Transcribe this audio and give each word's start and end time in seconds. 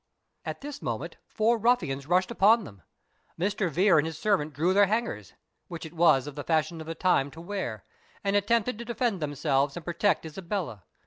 At 0.45 0.61
this 0.61 0.81
moment 0.81 1.17
four 1.27 1.59
ruffians 1.59 2.07
rushed 2.07 2.31
upon 2.31 2.63
them. 2.63 2.81
Mr. 3.39 3.69
Vere 3.69 3.99
and 3.99 4.07
his 4.07 4.17
servant 4.17 4.51
drew 4.51 4.73
their 4.73 4.87
hangers, 4.87 5.33
which 5.67 5.85
it 5.85 5.93
was 5.93 6.25
the 6.25 6.43
fashion 6.43 6.81
of 6.81 6.87
the 6.87 6.95
time 6.95 7.29
to 7.29 7.39
wear, 7.39 7.85
and 8.23 8.35
attempted 8.35 8.79
to 8.79 8.85
defend 8.85 9.21
themselves 9.21 9.75
and 9.75 9.85
protect 9.85 10.25
Isabella. 10.25 10.85